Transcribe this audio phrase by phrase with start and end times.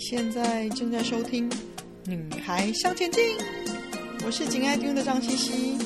[0.00, 1.48] 现在正在收听
[2.06, 3.22] 《女孩向前进》，
[4.24, 5.78] 我是紧爱听的张茜茜，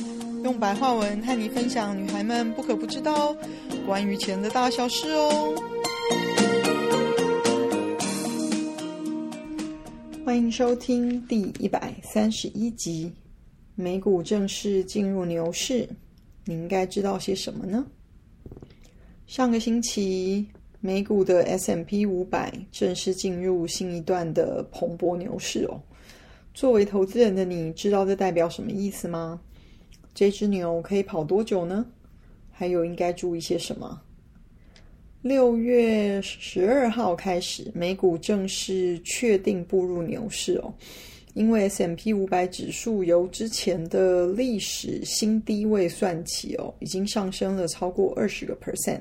[0.45, 3.37] 用白话文和你分享女孩们不可不知道
[3.85, 5.53] 关于钱的大小事哦。
[10.25, 13.13] 欢迎收听第一百三十一集，
[13.75, 15.89] 美股正式进入牛市，
[16.45, 17.85] 你应该知道些什么呢？
[19.27, 20.47] 上个星期。
[20.87, 25.81] 美股的 S M P 五百正式进入新一段的蓬勃牛市哦。
[26.53, 29.41] 作为投资人的你，知道这代表什么意思吗？
[30.15, 31.87] 这只牛可以跑多久呢？
[32.53, 33.99] 还有应该注意些什么？
[35.23, 40.71] 六月十二号开始，美股正式确定步入牛市哦。
[41.33, 49.01] 因为 S M P 五百指数由之前的历史新低位算起哦，已经上升了超过二十个 percent。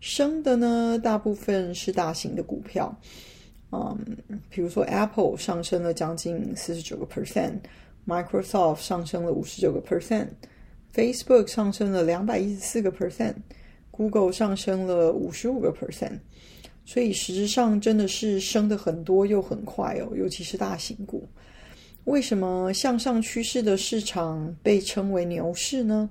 [0.00, 2.96] 升的呢，大部分是大型的股票，
[3.72, 3.98] 嗯，
[4.48, 16.18] 比如说 Apple 上升了将近四十九个 percent，Microsoft 上升了五十九个 percent，Facebook 上升了两百一十四个 percent，Google 上升了五十五个 percent，
[16.84, 21.28] 所以实质上真的是升的很多又很快哦，尤其是大型股。
[22.04, 26.08] 为什么向上趋势的市场被称为牛市呢？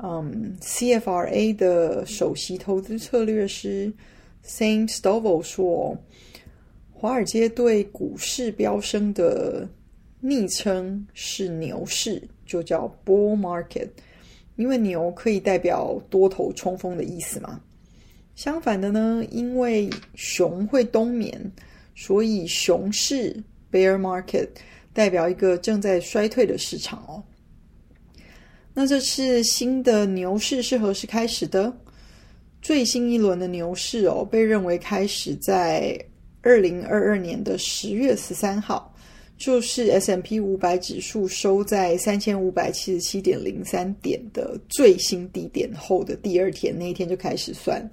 [0.00, 3.92] 嗯、，CFRA 的首席投资策略师
[4.46, 5.96] Saint Stovall 说
[6.94, 9.68] ：“华尔街对股市飙升的
[10.20, 13.88] 昵称是牛市，就叫 Bull Market，
[14.54, 17.60] 因为牛可以代表多头冲锋的意思嘛。
[18.36, 21.52] 相反的呢，因为熊会冬眠，
[21.96, 24.48] 所以熊市 Bear Market
[24.92, 27.20] 代表一个正在衰退的市场哦。”
[28.80, 31.76] 那这次新的牛市是何时开始的？
[32.62, 36.00] 最新一轮的牛市哦，被认为开始在
[36.42, 38.94] 二零二二年的十月十三号，
[39.36, 47.84] 就是 S M P 五百指数收在三千五百七十七点零三点的最新低点后的第二天，那一天就开始算，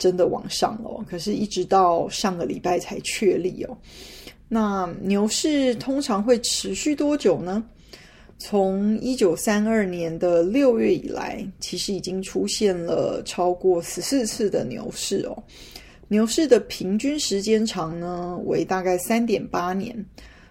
[0.00, 1.06] 真的往上了。
[1.08, 3.78] 可是，一直到上个礼拜才确立哦。
[4.48, 7.64] 那牛市通常会持续多久呢？
[8.38, 15.42] 从一九三二年的六月以来，其实已经出现了超过十四次的牛市哦。
[16.06, 20.04] 牛市的平均时间长呢，为大概三点八年。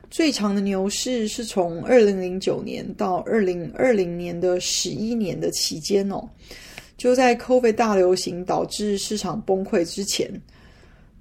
[0.10, 6.22] 最长的牛市是从二零零九年到二零二零年的十一年的期间哦。
[6.98, 10.30] 就在 COVID 大流行导致市场崩溃之前，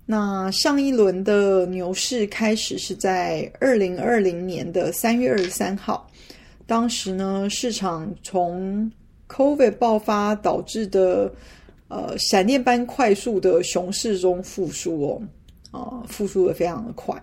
[0.05, 6.11] 那上一轮的牛市开始是在二零二零年的三月二十三号。
[6.67, 8.91] 当时呢，市场从
[9.29, 11.33] COVID 爆发导致的
[11.87, 15.23] 呃闪电般快速的熊市中复苏哦，
[15.71, 17.21] 啊、呃，复苏的非常的快。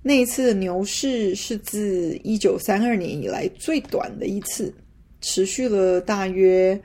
[0.00, 4.72] 那一次的牛市是自一九三二年以来最短的一次，
[5.20, 6.80] 持续了大约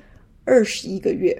[0.46, 1.40] 二十一个月。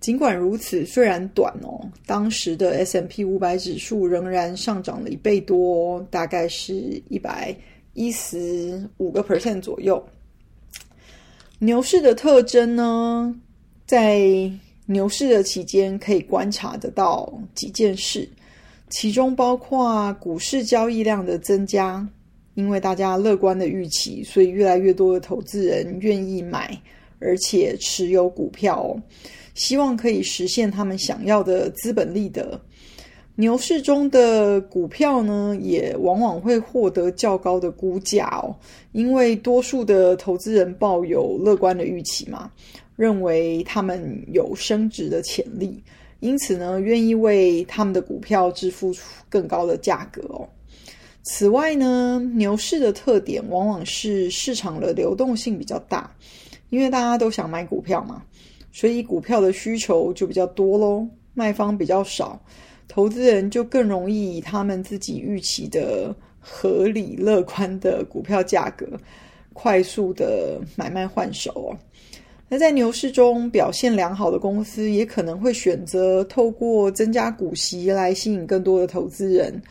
[0.00, 6.72] 尽管如此，虽然短哦，当时的 S M P 五百指数仍然上涨了一倍多，大概是
[7.10, 7.54] 一百。
[7.92, 10.02] 一十五个 percent 左右。
[11.58, 13.34] 牛市的特征呢，
[13.86, 14.50] 在
[14.86, 18.28] 牛市的期间可以观察得到几件事，
[18.88, 22.08] 其中包括股市交易量的增加，
[22.54, 26.76] 因为大家乐观的预期，所以越来越多的投资人愿意买，
[27.18, 28.96] 而且持有股票，
[29.54, 32.60] 希望可以实现他们想要的资本利得。
[33.40, 38.54] 牛市中的股票呢，也往往会获得较高的估价哦，
[38.92, 42.52] 因为多数的投资人抱有乐观的预期嘛，
[42.96, 45.82] 认为他们有升值的潜力，
[46.20, 48.94] 因此呢，愿意为他们的股票支付
[49.30, 50.46] 更高的价格哦。
[51.22, 56.14] 此外呢，牛市的特点往往是市场的流动性比较大，
[56.68, 58.22] 因为大家都想买股票嘛，
[58.70, 62.38] 所以股票的需求就比较多喽，卖方比较少。
[62.92, 68.84] 投资人就更容易以他们自己预期的合理乐观的股票价格，
[69.52, 71.70] 快速的买卖换手哦。
[72.48, 79.62] 那在牛市中表现良好的公司，也可能会选择透过增加股息来吸引更多的投资人。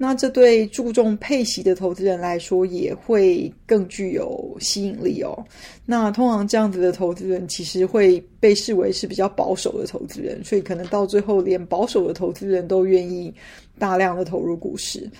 [0.00, 5.36] 那这对注重配息的投资人来说，也会更具有吸引力哦。
[5.84, 13.34] 那通常这样子的投资人，其实会被视为是比较保守的投资人，所以可能到最后，连保守的投资人都愿意
[13.76, 15.10] 大量的投入股市。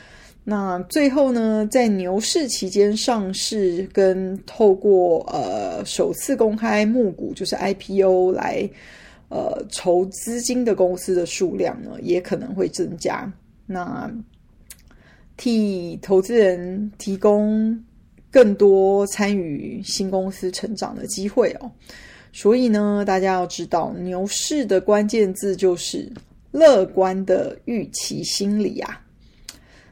[0.45, 8.71] 那最后呢，在牛市期间上市跟透过呃首次公开募股，就是 IPO 来
[9.29, 13.31] 呃筹资金的公司的数量呢，也可能会增加。
[13.67, 14.11] 那
[15.39, 17.83] 替投资人提供
[18.31, 21.73] 更多参与新公司成长的机会哦。
[22.31, 26.13] 所以呢，大家要知道，牛市的关键字就是
[26.51, 29.01] 乐观的预期心理啊。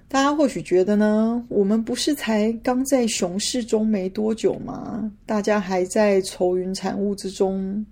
[0.08, 5.10] 大家或许觉得呢，我们不是才刚在熊市中没多久吗？
[5.24, 7.84] 大家还在愁云惨雾之中，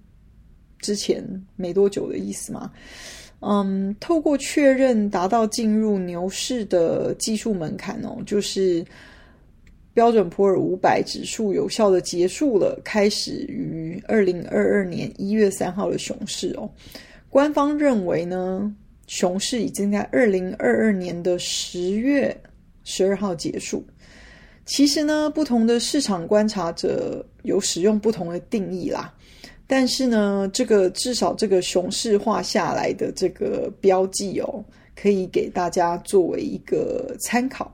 [0.79, 1.25] 之前
[1.56, 2.71] 没多久的意思吗？
[3.46, 8.85] 嗯，透过确认达到进入牛市的技术门槛哦，就是
[9.93, 16.70] 标准普尔五百指数有效的结束了，开始于二零二二年一月三号的熊市哦。
[17.29, 18.75] 官方认为呢。
[19.06, 22.35] 熊市已经在二零二二年的十月
[22.85, 23.85] 十二号结束。
[24.64, 29.13] 其实呢，不同的市场观察者有使用不同的定义啦。
[29.66, 34.64] 但是呢，这个至少这个熊市画下来的这个标记哦，
[34.94, 37.72] 可以给大家作为一个参考。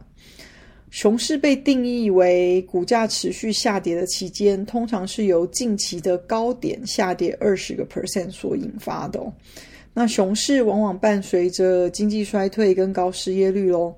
[0.91, 9.21] 熊市被定义为股价持续下跌的期间，通常是由近期的高点下跌二十个 percent 所引发的。
[9.93, 13.95] 那熊市往往伴随着经济衰退跟高失业率喽，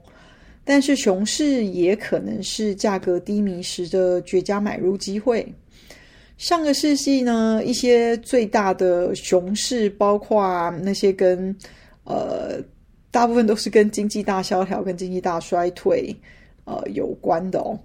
[0.64, 5.46] 但是熊市也可能是价格低迷时的绝佳买入机会。
[6.42, 11.56] 上个世纪呢，一些最大的熊市，包括那些跟
[12.02, 12.60] 呃，
[13.12, 16.12] 大部分都是跟经济大萧条跟经济大衰退
[16.64, 17.78] 呃有关的哦。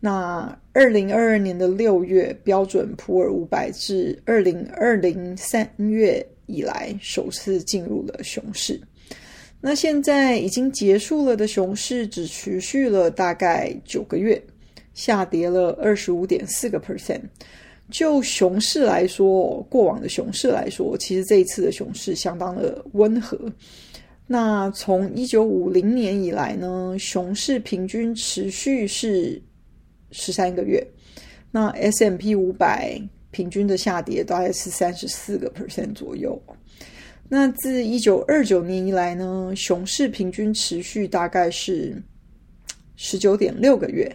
[0.00, 6.24] 那二零二二年的六月，标准普尔五百至二零二零三月。
[6.44, 8.78] 以来首次进入了熊市，
[9.62, 14.38] 那现在已经结束了的熊市只持续了大概九个月，
[14.92, 17.22] 下跌了二十五点四个 percent。
[17.90, 23.38] 就熊市来说，过往的熊市来说，其实这一次的熊市相当的温和。
[24.26, 29.42] 那从一九五零年以来呢，熊市平均持续是
[30.10, 30.84] 十三个月。
[31.50, 33.00] 那 S M P 五百。
[33.30, 36.40] 平均的下跌大概是三十四个 percent 左右。
[37.28, 42.00] 那自一九二九年以来呢，熊市平均持续大概是
[42.94, 44.08] 十九点六个月。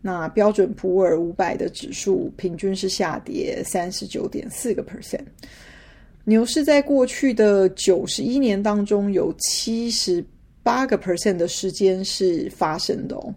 [0.00, 5.24] 那标准普尔五百的指数平均是下跌三十九点四个 percent。
[6.24, 10.24] 牛市在过去的九十一年当中，有七十
[10.62, 13.34] 八个 percent 的时间是发生的哦。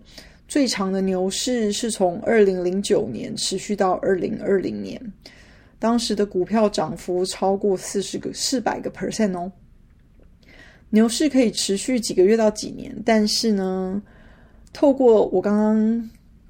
[0.47, 4.99] 最长的牛市是从二零零九年持续到二零二零年，
[5.77, 9.51] 当时的股票涨幅超过四十个四百个 percent 哦。
[10.89, 14.01] 牛市可以持续几个月到几年，但是呢，
[14.73, 16.09] 透过我刚刚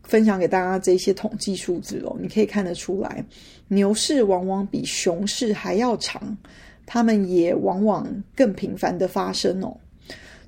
[0.10, 3.24] 分享给大家这些统计数字哦，你可以看得出来，
[3.68, 6.36] 牛市往往比熊市还要长，
[6.86, 9.78] 它们也往往更频繁的发生哦。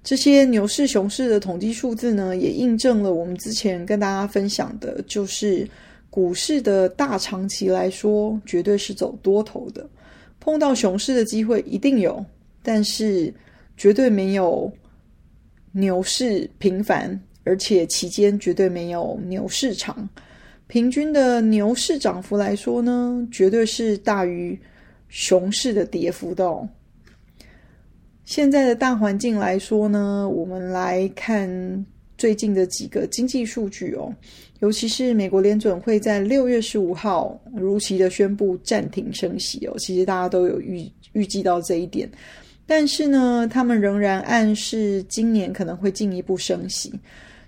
[0.04, 5.70] 这些牛市、熊市的统计数字呢，也印证了我们之前跟大家分享的，就是
[6.10, 9.88] 股市的大长期来说，绝对是走多头的。
[10.40, 12.26] 碰到熊市的机会一定有，
[12.64, 13.32] 但是
[13.78, 14.72] 绝对没有
[15.72, 20.08] 牛市频繁，而且期间绝对没有牛市长。
[20.68, 24.58] 平均的牛市涨幅来说呢，绝对是大于
[25.10, 26.68] 熊市的跌幅的哦。
[28.24, 31.86] 现在的大环境来说呢，我们来看
[32.18, 34.14] 最近的几个经济数据哦，
[34.60, 42.10] 尤其是美国联准会在六月十五号如期的宣布暂停升息哦，其实大家都有预预计到这一点，
[42.66, 46.94] 但是呢，他们仍然暗示今年可能会进一步升息，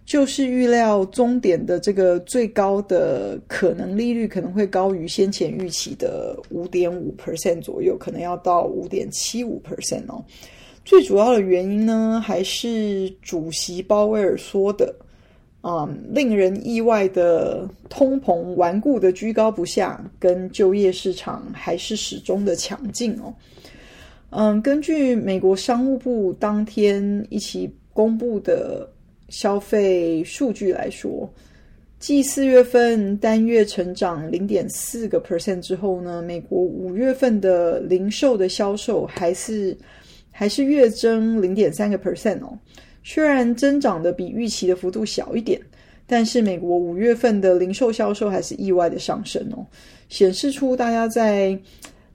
[0.05, 10.23] 就是预料终点的这个最高的可能利率可能会高于先前预期的五点五 percent 左右，可能要到五点七五 percent 哦。
[10.83, 14.93] 最主要的原因呢，还是主席鲍威尔说的，
[15.61, 23.33] 嗯，令人意外的通膨顽固的居高不下，跟就业市场还是始终的强劲哦。
[24.31, 28.91] 嗯，根据美国商务部当天一起公布的
[29.33, 31.27] 消费数据来说，
[31.97, 39.75] 继四月份单月成长零点四个 percent 之后呢，美国五月份的零售的销售还是。
[40.35, 42.57] 还是月增零点三个 percent 哦，
[43.03, 45.61] 虽然增长的比预期的幅度小一点，
[46.07, 49.63] 但是美国五月份的零售销售还是意外的上升哦，
[50.09, 51.55] 显示出大家在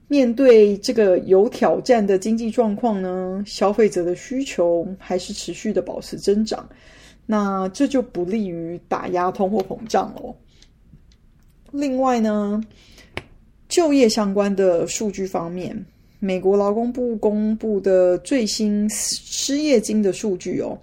[0.08, 6.68] 面对这个有挑战的经济状况呢，消费者的需求还是持续的保持增长，
[7.30, 10.34] 那这就不利于打压通货膨胀哦。
[11.70, 12.58] 另外呢，
[13.68, 15.84] 就业相关的数据方面。
[16.20, 20.76] 美国劳工部公布的最新失业金的数据哦，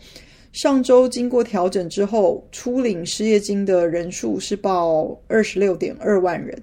[0.54, 6.58] 上周经过调整之后，初领失业金的人数是报二十六点二万人，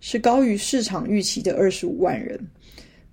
[0.00, 2.40] 是高于市场预期的二十五万人。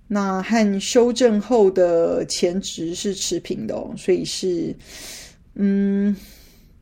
[0.08, 4.74] 那和修正后的前值是持平的哦，所以是
[5.54, 6.14] 嗯，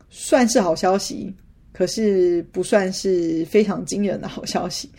[0.08, 1.34] 算是好消息，
[1.72, 4.90] 可是不算是非常惊人的好消息。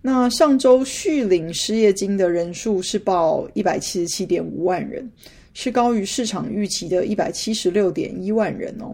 [0.00, 5.08] 那上周续领失业金的人数是报一百七十七点五万人，
[5.54, 8.92] 是高于市场预期的一百七十六点一万人哦，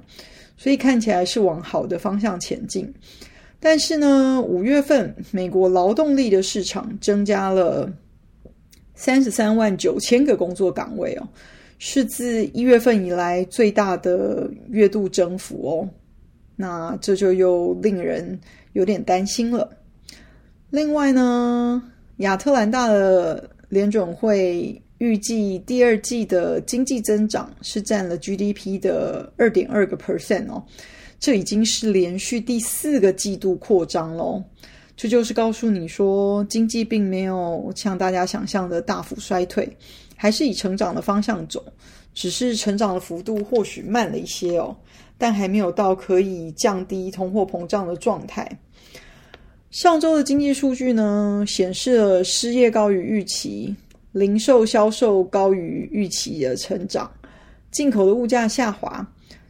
[0.58, 2.92] 所以看起来是往好的方向前进。
[3.58, 7.90] 但是呢，五月份美国劳动力的市场增加了
[8.94, 11.28] 三十三万九千个工作岗位哦，
[11.78, 15.88] 是自一月份以来最大的月度增幅哦。
[16.56, 18.38] 那这就又令人
[18.72, 19.70] 有点担心了。
[20.70, 21.82] 另外呢，
[22.18, 30.62] 亚特兰大的联准会预计第二季的经济增长是占了 GDP 的二点二个 percent 哦，
[31.20, 34.42] 这已经是连续第四个季度扩张喽。
[34.96, 39.64] 这就是告诉你说，经济并没有像大家想象的大幅衰退，
[40.20, 41.64] 还是以成长的方向走，
[42.12, 44.76] 只是成长的幅度或许慢了一些哦，
[45.16, 48.50] 但还没有到可以降低通货膨胀的状态。
[49.70, 53.72] 上周的经济数据呢，显示了失业高于预期，
[54.10, 57.08] 零售销售高于预期的成长，
[57.70, 59.06] 进口的物价下滑，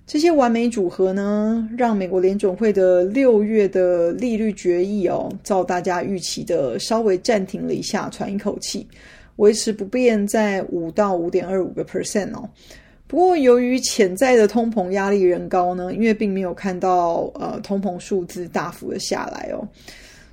[0.06, 8.86] 这些完美组合呢，让美国联准会的六月的利率决议哦，照大家预期的稍微暂停了一下，喘一口气，
[9.38, 12.48] 维持不变在五到五点二五个 percent 哦。
[13.08, 19.66] 不过由于潜在的通膨压力仍高呢，因为并没有看到呃通膨数字大幅的下来哦。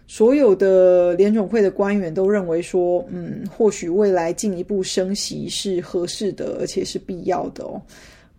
[0.08, 7.82] 所有的联总会的官员都认为说，嗯，或许未来进一步升息是合适的，而且是必要的哦，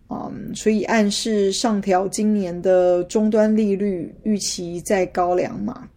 [0.09, 5.89] 嗯，所以暗示上调今年的终端利率预期再高两码。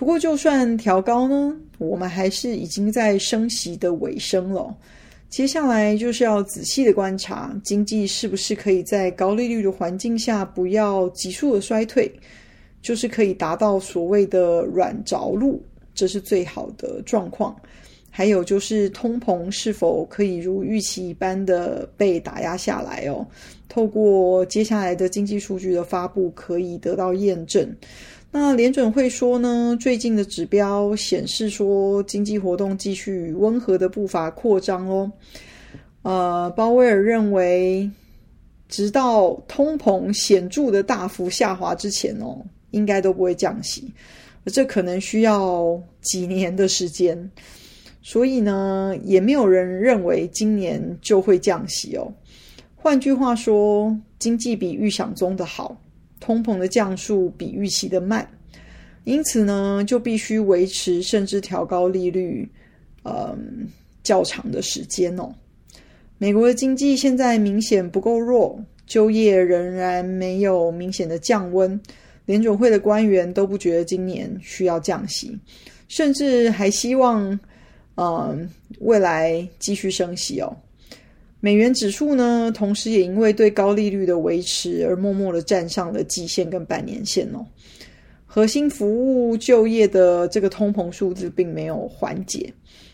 [0.00, 4.74] 不过，就算调高呢，我们还是已经在升息的尾声了。
[5.28, 12.10] 接下来就是要仔细的观察经济是不是可以在高利率的环境下不要急速的衰退。
[12.80, 15.62] 就是可以达到所谓的软着陆，
[15.94, 17.54] 这是最好的状况。
[18.10, 23.26] 还有就是通膨是否可以如预期一般的被打压下来哦？
[23.68, 27.70] 透过接下来的经济数据的发布，可以得到验证。
[28.32, 35.12] 那联准会说呢，最近的指标显示说经济活动继续温和的步伐扩张哦。
[36.02, 37.90] 呃，鲍威尔认为，
[38.68, 42.38] 直到通膨显著的大幅下滑之前哦。
[42.72, 43.92] 应该都不会降息，
[44.46, 47.28] 这可能需要几年的时间，
[48.00, 52.14] 所以呢，也没有人认为今年就会降息哦。
[52.76, 55.76] 换句话说，经济比预想中的好，
[56.20, 58.28] 通膨的降速比预期的慢，
[59.04, 62.48] 因此呢，就必须维持甚至调高利率，
[63.02, 63.66] 嗯，
[64.04, 65.32] 较长的时间哦。
[66.18, 71.80] 美国的经济现在明显不够弱，就业仍然没有明显的降温。
[72.26, 75.36] 联准会的官员都不觉得今年需要降息，
[75.88, 77.40] 甚至还希望，
[77.96, 78.48] 嗯、
[78.80, 80.54] 未来继续升息哦。
[81.40, 87.44] 美元指数呢，同时也因为对高利率的维持而默默的站上了季线跟半年线哦。
[88.26, 88.86] 核心服
[89.26, 92.52] 务就业的这个通膨数字并没有缓解，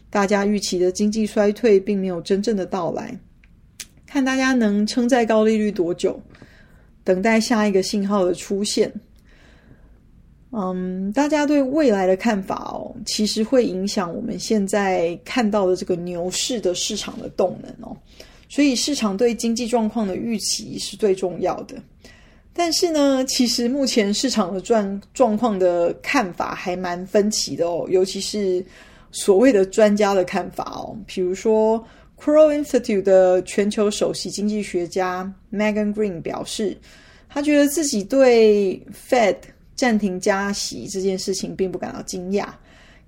[0.08, 3.14] 大家预期的经济衰退并没有真正的到来。
[4.06, 6.18] 看大家能撑在高利率多久，
[7.04, 8.90] 等待下一个信号的出现。
[10.52, 17.94] 嗯，大家对未来的看法哦，其实会影响我们现在看到的这个牛市的市场的动能哦。
[18.48, 21.76] 所以市场对经济状况的预期是最重要的。
[22.52, 28.64] 但是呢，其实目前市场的状状况的看法还蛮分歧的哦，尤其是
[29.10, 30.96] 所谓的专家的看法哦。
[31.06, 31.84] 比如说
[32.18, 36.74] ，Crow Institute 的全球首席经济学家 Megan Green 表示，
[37.28, 39.36] 他觉得自己对 Fed
[39.74, 42.46] 暂停加息这件事情并不感到惊讶，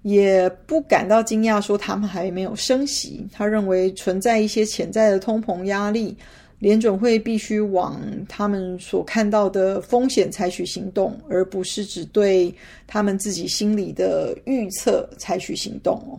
[0.09, 3.27] 也不感到惊讶，说他们还没有升息。
[3.31, 6.17] 他认为存在一些潜在的通膨压力，
[6.61, 12.55] 联准会必须往他们所看到的风险采取行动，而不是只对
[12.87, 16.19] 他们自己心里的预测采取行动哦。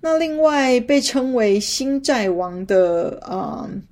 [0.00, 3.82] 那另外被称为“新债王”的啊、嗯、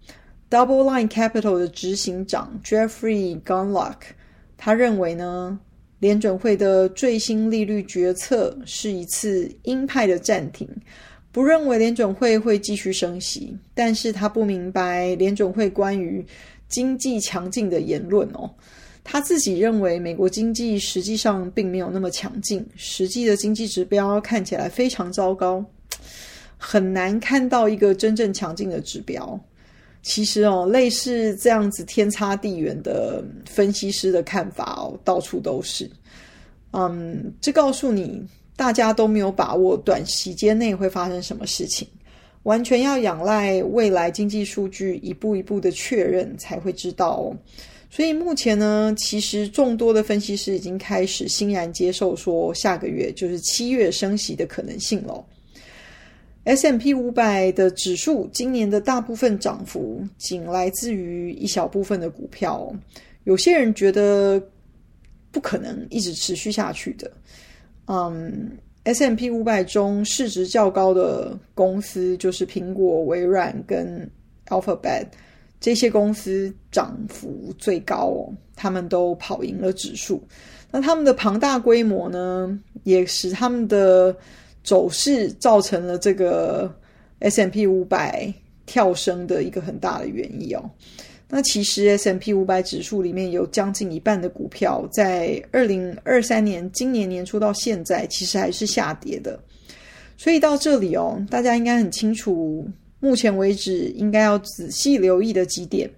[0.48, 3.96] ，DoubleLine Capital 的执行长 Jeffrey Gunlock，。
[4.56, 5.58] 他认为呢，
[6.02, 10.68] 联准会的最新利率决策是一次鹰派的暂停，
[11.30, 16.26] 不认为联准会会继续升息，但是他不明白联准会关于
[16.68, 18.50] 经济强劲的言论哦。
[19.04, 25.64] 他自己认为美国经济实际上并没有那么强劲，实际的经济指标看起来非常糟糕，
[26.58, 29.38] 很难看到一个真正强劲的指标。
[30.02, 35.88] 其实哦，类似这样子天差地远的分析师的看法哦，到处都是。
[36.72, 38.22] 嗯，这告诉你。
[38.54, 41.88] 大家都没有把握短时间内会发生什么事情，
[42.42, 47.34] 完全要仰赖未来经济数据一步一步的确认才会知道哦。
[47.90, 55.24] 所以目前呢，其实众多的分析师已经开始欣然接受说下个月就是七月升息的可能性了。
[56.44, 62.72] S M P 五百的指数今年的大部分涨幅仅来自于一小部分的股票，
[63.24, 64.42] 有些人觉得
[65.30, 67.10] 不可能一直持续下去的。
[67.86, 68.50] 嗯
[68.82, 74.10] ，S M P 五百中市值较高的公司就是苹果、微软跟
[74.48, 75.06] Alphabet
[75.60, 80.20] 这些公司涨幅最高，他们都跑赢了指数。
[80.72, 84.16] 那他们的庞大规模呢，也使他们的
[84.62, 86.72] 走势造成了这个
[87.18, 88.32] S M P 五百
[88.66, 90.70] 跳升的一个很大的原因哦。
[91.28, 99.38] 那其实 S M P 五百指数里面有将近一半的股票，在二零二三年今年年初到现在，其实还是下跌的。
[100.18, 102.68] 所以到这里哦，大家应该很清楚，
[103.00, 105.90] 目前为止应该要仔细留意的几点，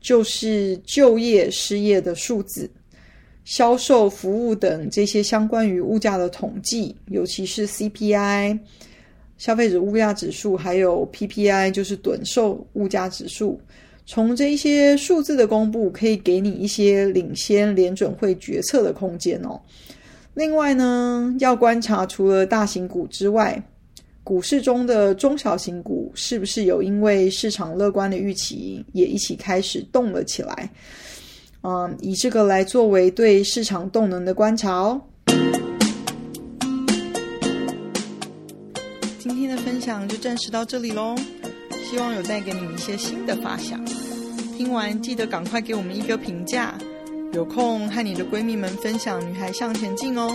[0.00, 2.70] 就是就业、失业的数字、
[3.46, 8.58] 销售、服务等这些相关于物价的统计，尤其是 CPI、
[9.38, 13.60] 消费者物价指数，还有 PPI，就是短售物价指数。
[14.04, 19.60] 从这一些数字的公布，可以给你一些领先联准会决策的空间哦。
[20.34, 23.62] 另外呢，要观察除了大型股之外，
[24.24, 30.68] 股市中的中小型股是不是有因为市场乐观的预期，也一起开始动了起来。
[31.68, 35.02] 嗯，以这个来作为对市场动能的观察哦。
[39.18, 41.16] 今天的分享就暂时到这里喽。
[41.90, 43.84] 希望有带给你们一些新的发想。
[44.56, 46.72] 听完记得赶快给我们一个评价，
[47.32, 50.32] 有空和你的闺蜜们分享《女孩向前进》哦。